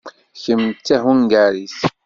[0.43, 1.77] Kemm d tahungarit?